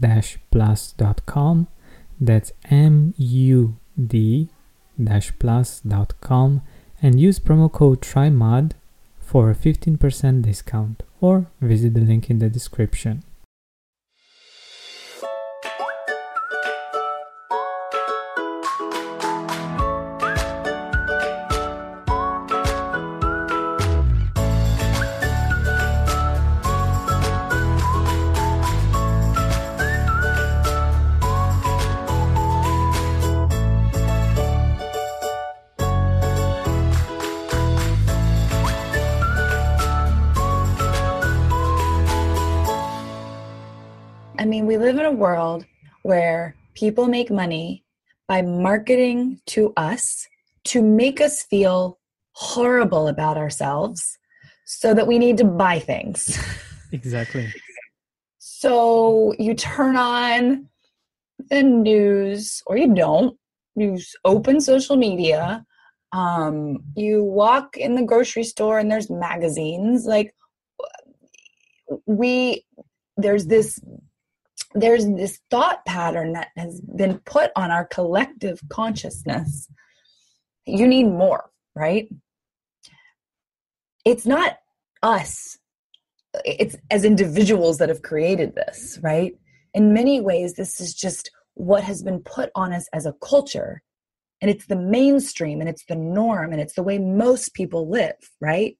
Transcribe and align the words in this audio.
mood-plus.com. 0.00 1.68
That's 2.20 2.52
M 2.70 3.14
U 3.16 3.76
D 3.96 4.48
plus.com 5.38 6.62
and 7.02 7.20
use 7.20 7.38
promo 7.38 7.72
code 7.72 8.02
TRYMUD 8.02 8.72
for 9.18 9.50
a 9.50 9.54
15% 9.54 10.42
discount 10.42 11.02
or 11.20 11.46
visit 11.60 11.94
the 11.94 12.00
link 12.00 12.28
in 12.28 12.38
the 12.38 12.50
description. 12.50 13.22
World 45.20 45.64
where 46.02 46.56
people 46.74 47.06
make 47.06 47.30
money 47.30 47.84
by 48.26 48.42
marketing 48.42 49.40
to 49.46 49.72
us 49.76 50.26
to 50.64 50.82
make 50.82 51.20
us 51.20 51.42
feel 51.42 51.98
horrible 52.32 53.06
about 53.06 53.36
ourselves 53.36 54.18
so 54.64 54.94
that 54.94 55.06
we 55.06 55.18
need 55.18 55.36
to 55.36 55.44
buy 55.44 55.78
things. 55.78 56.38
Exactly. 56.92 57.48
so 58.38 59.32
you 59.38 59.54
turn 59.54 59.94
on 59.96 60.68
the 61.50 61.62
news, 61.62 62.64
or 62.66 62.76
you 62.76 62.92
don't, 62.92 63.38
you 63.76 63.96
open 64.24 64.60
social 64.60 64.96
media, 64.96 65.64
um, 66.12 66.78
you 66.96 67.22
walk 67.22 67.76
in 67.76 67.94
the 67.94 68.02
grocery 68.02 68.42
store 68.42 68.80
and 68.80 68.90
there's 68.90 69.08
magazines. 69.08 70.04
Like, 70.04 70.34
we, 72.06 72.66
there's 73.16 73.46
this 73.46 73.78
there's 74.74 75.06
this 75.06 75.40
thought 75.50 75.84
pattern 75.84 76.32
that 76.32 76.48
has 76.56 76.80
been 76.80 77.18
put 77.24 77.50
on 77.56 77.70
our 77.70 77.84
collective 77.86 78.60
consciousness. 78.68 79.68
You 80.64 80.86
need 80.86 81.04
more, 81.04 81.50
right? 81.74 82.08
It's 84.04 84.26
not 84.26 84.58
us, 85.02 85.58
it's 86.44 86.76
as 86.90 87.04
individuals 87.04 87.78
that 87.78 87.88
have 87.88 88.02
created 88.02 88.54
this, 88.54 88.98
right? 89.02 89.34
In 89.74 89.92
many 89.92 90.20
ways, 90.20 90.54
this 90.54 90.80
is 90.80 90.94
just 90.94 91.30
what 91.54 91.82
has 91.84 92.02
been 92.02 92.20
put 92.20 92.50
on 92.54 92.72
us 92.72 92.88
as 92.92 93.06
a 93.06 93.14
culture. 93.22 93.82
And 94.40 94.50
it's 94.50 94.66
the 94.66 94.76
mainstream 94.76 95.60
and 95.60 95.68
it's 95.68 95.84
the 95.86 95.96
norm 95.96 96.52
and 96.52 96.60
it's 96.60 96.74
the 96.74 96.82
way 96.82 96.98
most 96.98 97.52
people 97.54 97.90
live, 97.90 98.16
right? 98.40 98.76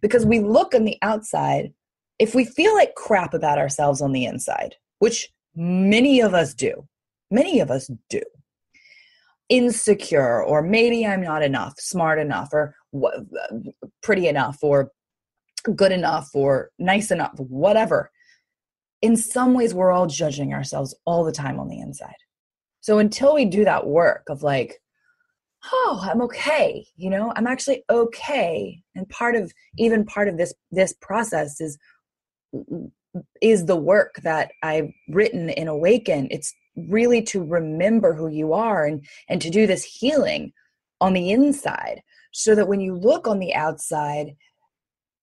Because 0.00 0.24
we 0.24 0.40
look 0.40 0.74
on 0.74 0.84
the 0.84 0.96
outside, 1.02 1.74
if 2.18 2.34
we 2.34 2.44
feel 2.44 2.74
like 2.74 2.94
crap 2.94 3.34
about 3.34 3.58
ourselves 3.58 4.00
on 4.00 4.12
the 4.12 4.24
inside, 4.24 4.76
which 5.02 5.32
many 5.56 6.20
of 6.20 6.32
us 6.32 6.54
do. 6.54 6.86
Many 7.28 7.58
of 7.58 7.72
us 7.72 7.90
do. 8.08 8.22
Insecure, 9.48 10.44
or 10.44 10.62
maybe 10.62 11.04
I'm 11.04 11.22
not 11.22 11.42
enough, 11.42 11.74
smart 11.78 12.20
enough, 12.20 12.50
or 12.52 12.76
pretty 14.00 14.28
enough, 14.28 14.58
or 14.62 14.92
good 15.74 15.90
enough, 15.90 16.28
or 16.34 16.70
nice 16.78 17.10
enough, 17.10 17.32
whatever. 17.36 18.12
In 19.00 19.16
some 19.16 19.54
ways, 19.54 19.74
we're 19.74 19.90
all 19.90 20.06
judging 20.06 20.54
ourselves 20.54 20.94
all 21.04 21.24
the 21.24 21.32
time 21.32 21.58
on 21.58 21.66
the 21.66 21.80
inside. 21.80 22.22
So 22.80 23.00
until 23.00 23.34
we 23.34 23.44
do 23.44 23.64
that 23.64 23.88
work 23.88 24.22
of 24.28 24.44
like, 24.44 24.78
oh 25.72 26.00
i'm 26.02 26.20
okay 26.20 26.84
you 26.96 27.08
know 27.08 27.32
i'm 27.36 27.46
actually 27.46 27.84
okay 27.88 28.82
and 28.96 29.08
part 29.10 29.36
of 29.36 29.52
even 29.78 30.04
part 30.04 30.26
of 30.26 30.36
this 30.36 30.52
this 30.72 30.92
process 31.00 31.60
is 31.60 31.78
is 33.40 33.66
the 33.66 33.76
work 33.76 34.20
that 34.22 34.52
I've 34.62 34.90
written 35.08 35.50
in 35.50 35.68
Awaken. 35.68 36.28
It's 36.30 36.54
really 36.76 37.22
to 37.22 37.44
remember 37.44 38.14
who 38.14 38.28
you 38.28 38.52
are 38.54 38.86
and 38.86 39.04
and 39.28 39.42
to 39.42 39.50
do 39.50 39.66
this 39.66 39.84
healing 39.84 40.52
on 41.00 41.12
the 41.12 41.30
inside 41.30 42.02
so 42.32 42.54
that 42.54 42.68
when 42.68 42.80
you 42.80 42.94
look 42.94 43.28
on 43.28 43.38
the 43.38 43.54
outside 43.54 44.34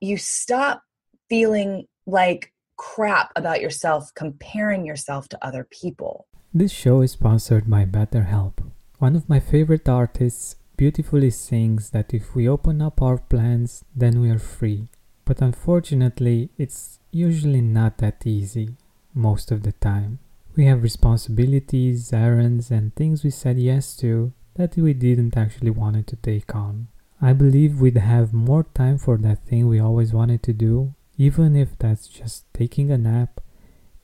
you 0.00 0.16
stop 0.16 0.82
feeling 1.28 1.86
like 2.06 2.52
crap 2.76 3.32
about 3.36 3.60
yourself 3.60 4.12
comparing 4.14 4.84
yourself 4.84 5.28
to 5.28 5.44
other 5.44 5.66
people. 5.70 6.26
This 6.52 6.72
show 6.72 7.00
is 7.00 7.12
sponsored 7.12 7.70
by 7.70 7.84
BetterHelp. 7.84 8.70
One 8.98 9.16
of 9.16 9.28
my 9.28 9.40
favorite 9.40 9.88
artists 9.88 10.56
beautifully 10.76 11.30
sings 11.30 11.90
that 11.90 12.12
if 12.12 12.34
we 12.34 12.48
open 12.48 12.82
up 12.82 13.00
our 13.00 13.18
plans, 13.18 13.84
then 13.94 14.20
we 14.20 14.30
are 14.30 14.38
free. 14.38 14.88
But 15.24 15.40
unfortunately, 15.40 16.50
it's 16.56 17.00
usually 17.16 17.60
not 17.60 17.98
that 17.98 18.26
easy 18.26 18.76
most 19.14 19.50
of 19.50 19.62
the 19.62 19.72
time. 19.72 20.18
We 20.56 20.66
have 20.66 20.82
responsibilities, 20.82 22.12
errands, 22.12 22.70
and 22.70 22.94
things 22.94 23.24
we 23.24 23.30
said 23.30 23.58
yes 23.58 23.96
to 23.96 24.32
that 24.54 24.76
we 24.76 24.92
didn't 24.94 25.36
actually 25.36 25.70
wanted 25.70 26.06
to 26.08 26.16
take 26.16 26.54
on. 26.54 26.88
I 27.20 27.32
believe 27.32 27.80
we'd 27.80 27.96
have 27.96 28.32
more 28.32 28.64
time 28.74 28.98
for 28.98 29.16
that 29.18 29.46
thing 29.46 29.66
we 29.66 29.80
always 29.80 30.12
wanted 30.12 30.42
to 30.44 30.52
do, 30.52 30.94
even 31.16 31.56
if 31.56 31.78
that's 31.78 32.08
just 32.08 32.44
taking 32.52 32.90
a 32.90 32.98
nap, 32.98 33.40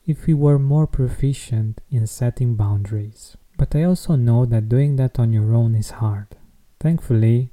if 0.06 0.26
we 0.26 0.34
were 0.34 0.58
more 0.58 0.86
proficient 0.86 1.80
in 1.90 2.06
setting 2.06 2.54
boundaries. 2.54 3.36
But 3.58 3.76
I 3.76 3.84
also 3.84 4.16
know 4.16 4.46
that 4.46 4.68
doing 4.68 4.96
that 4.96 5.18
on 5.18 5.32
your 5.32 5.54
own 5.54 5.74
is 5.74 5.90
hard. 6.02 6.36
Thankfully, 6.80 7.50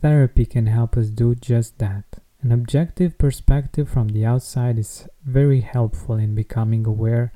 therapy 0.00 0.46
can 0.46 0.66
help 0.66 0.96
us 0.96 1.10
do 1.10 1.34
just 1.34 1.78
that. 1.78 2.04
An 2.42 2.52
objective 2.52 3.18
perspective 3.18 3.88
from 3.88 4.08
the 4.08 4.24
outside 4.24 4.78
is 4.78 5.06
very 5.24 5.60
helpful 5.60 6.16
in 6.16 6.34
becoming 6.34 6.86
aware 6.86 7.32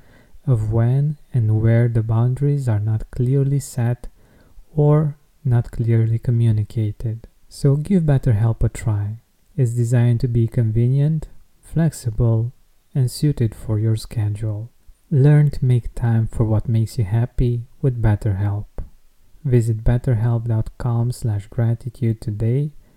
of 0.46 0.72
when 0.72 1.18
and 1.32 1.60
where 1.60 1.88
the 1.88 2.02
boundaries 2.02 2.68
are 2.68 2.80
not 2.80 3.10
clearly 3.10 3.60
set 3.60 4.08
or 4.74 5.16
not 5.44 5.70
clearly 5.70 6.18
communicated. 6.18 7.28
So 7.48 7.76
give 7.76 8.04
BetterHelp 8.04 8.62
a 8.62 8.68
try. 8.70 9.18
It's 9.56 9.72
designed 9.72 10.20
to 10.20 10.28
be 10.28 10.48
convenient, 10.48 11.28
flexible, 11.62 12.52
and 12.94 13.10
suited 13.10 13.54
for 13.54 13.78
your 13.78 13.96
schedule. 13.96 14.70
Learn 15.10 15.50
to 15.50 15.64
make 15.64 15.94
time 15.94 16.26
for 16.26 16.44
what 16.44 16.68
makes 16.68 16.98
you 16.98 17.04
happy 17.04 17.62
with 17.82 18.02
BetterHelp. 18.02 18.66
Visit 19.44 19.84
betterhelp.com 19.84 21.12
slash 21.12 21.46
gratitude 21.48 22.20
today 22.20 22.72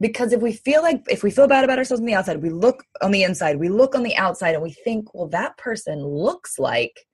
Because 0.00 0.32
if 0.32 0.40
we 0.40 0.52
feel 0.52 0.82
like, 0.82 1.02
if 1.08 1.22
we 1.22 1.30
feel 1.30 1.46
bad 1.46 1.64
about 1.64 1.78
ourselves 1.78 2.00
on 2.00 2.06
the 2.06 2.14
outside, 2.14 2.42
we 2.42 2.50
look 2.50 2.84
on 3.02 3.10
the 3.10 3.22
inside, 3.22 3.58
we 3.58 3.68
look 3.68 3.94
on 3.94 4.02
the 4.02 4.16
outside 4.16 4.54
and 4.54 4.62
we 4.62 4.72
think, 4.72 5.12
well, 5.14 5.28
that 5.28 5.56
person 5.58 6.02
looks 6.02 6.58
like 6.58 7.06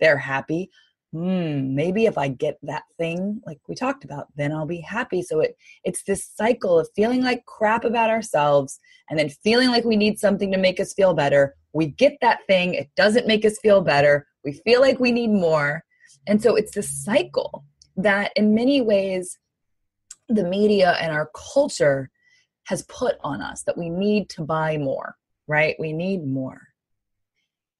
they're 0.00 0.18
happy 0.18 0.70
hmm, 1.12 1.74
maybe 1.74 2.04
if 2.04 2.18
I 2.18 2.28
get 2.28 2.58
that 2.62 2.82
thing 2.98 3.40
like 3.46 3.58
we 3.66 3.74
talked 3.74 4.04
about, 4.04 4.26
then 4.36 4.52
I'll 4.52 4.66
be 4.66 4.80
happy. 4.80 5.22
So 5.22 5.40
it 5.40 5.56
it's 5.84 6.02
this 6.02 6.30
cycle 6.34 6.78
of 6.78 6.88
feeling 6.94 7.22
like 7.22 7.44
crap 7.46 7.84
about 7.84 8.10
ourselves 8.10 8.78
and 9.08 9.18
then 9.18 9.30
feeling 9.30 9.68
like 9.68 9.84
we 9.84 9.96
need 9.96 10.18
something 10.18 10.52
to 10.52 10.58
make 10.58 10.80
us 10.80 10.92
feel 10.92 11.14
better. 11.14 11.54
We 11.72 11.86
get 11.86 12.18
that 12.20 12.40
thing, 12.46 12.74
it 12.74 12.90
doesn't 12.96 13.26
make 13.26 13.44
us 13.44 13.58
feel 13.58 13.80
better. 13.80 14.26
We 14.44 14.52
feel 14.52 14.80
like 14.80 15.00
we 15.00 15.12
need 15.12 15.30
more. 15.30 15.82
And 16.26 16.42
so 16.42 16.56
it's 16.56 16.74
this 16.74 17.04
cycle 17.04 17.64
that 17.96 18.32
in 18.36 18.54
many 18.54 18.80
ways 18.80 19.38
the 20.28 20.44
media 20.44 20.96
and 21.00 21.10
our 21.10 21.30
culture 21.54 22.10
has 22.68 22.82
put 22.82 23.16
on 23.22 23.42
us 23.42 23.62
that 23.64 23.78
we 23.78 23.90
need 23.90 24.28
to 24.30 24.44
buy 24.44 24.76
more, 24.78 25.16
right? 25.46 25.74
We 25.78 25.92
need 25.92 26.26
more. 26.26 26.60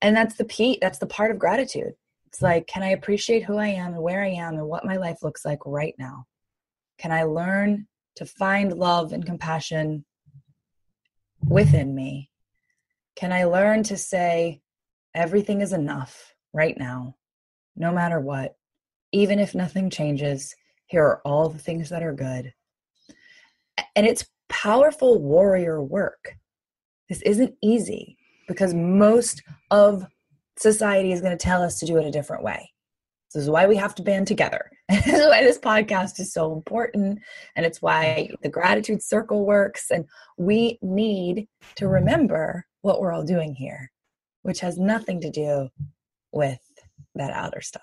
And 0.02 0.16
that's 0.16 0.36
the 0.36 0.44
p 0.44 0.78
that's 0.80 0.98
the 0.98 1.06
part 1.06 1.30
of 1.30 1.38
gratitude 1.38 1.94
it's 2.28 2.42
like, 2.42 2.66
can 2.66 2.82
I 2.82 2.90
appreciate 2.90 3.44
who 3.44 3.56
I 3.56 3.68
am 3.68 3.94
and 3.94 4.02
where 4.02 4.22
I 4.22 4.28
am 4.28 4.54
and 4.54 4.68
what 4.68 4.84
my 4.84 4.96
life 4.98 5.22
looks 5.22 5.44
like 5.44 5.60
right 5.64 5.94
now? 5.98 6.26
Can 6.98 7.10
I 7.10 7.22
learn 7.22 7.86
to 8.16 8.26
find 8.26 8.76
love 8.76 9.12
and 9.12 9.24
compassion 9.24 10.04
within 11.44 11.94
me? 11.94 12.30
Can 13.16 13.32
I 13.32 13.44
learn 13.44 13.82
to 13.84 13.96
say, 13.96 14.60
everything 15.14 15.62
is 15.62 15.72
enough 15.72 16.34
right 16.52 16.76
now, 16.78 17.16
no 17.76 17.92
matter 17.92 18.20
what? 18.20 18.56
Even 19.10 19.38
if 19.38 19.54
nothing 19.54 19.88
changes, 19.88 20.54
here 20.86 21.04
are 21.04 21.22
all 21.24 21.48
the 21.48 21.58
things 21.58 21.88
that 21.88 22.02
are 22.02 22.12
good. 22.12 22.52
And 23.96 24.06
it's 24.06 24.26
powerful 24.48 25.20
warrior 25.20 25.82
work. 25.82 26.36
This 27.08 27.22
isn't 27.22 27.54
easy 27.62 28.16
because 28.46 28.74
most 28.74 29.42
of 29.70 30.06
society 30.56 31.12
is 31.12 31.20
going 31.20 31.36
to 31.36 31.42
tell 31.42 31.62
us 31.62 31.78
to 31.80 31.86
do 31.86 31.96
it 31.96 32.06
a 32.06 32.10
different 32.10 32.42
way. 32.42 32.70
This 33.32 33.42
is 33.42 33.50
why 33.50 33.66
we 33.66 33.76
have 33.76 33.94
to 33.96 34.02
band 34.02 34.26
together. 34.26 34.70
this 34.88 35.06
is 35.06 35.26
why 35.26 35.42
this 35.42 35.58
podcast 35.58 36.18
is 36.18 36.32
so 36.32 36.52
important. 36.52 37.18
And 37.56 37.66
it's 37.66 37.82
why 37.82 38.30
the 38.42 38.48
gratitude 38.48 39.02
circle 39.02 39.44
works. 39.44 39.90
And 39.90 40.06
we 40.38 40.78
need 40.80 41.46
to 41.76 41.88
remember 41.88 42.64
what 42.80 43.00
we're 43.00 43.12
all 43.12 43.24
doing 43.24 43.54
here, 43.54 43.90
which 44.42 44.60
has 44.60 44.78
nothing 44.78 45.20
to 45.20 45.30
do 45.30 45.68
with 46.32 46.60
that 47.14 47.32
outer 47.32 47.60
stuff. 47.60 47.82